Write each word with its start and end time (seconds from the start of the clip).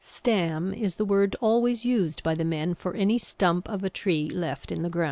"Stam" 0.03 0.73
is 0.73 0.95
the 0.95 1.05
word 1.05 1.35
always 1.41 1.85
used 1.85 2.23
by 2.23 2.33
the 2.33 2.43
men 2.43 2.73
for 2.73 2.95
any 2.95 3.19
stump 3.19 3.69
of 3.69 3.83
a 3.83 3.89
tree 3.91 4.25
left 4.33 4.71
in 4.71 4.81
the 4.81 4.89
ground. 4.89 4.99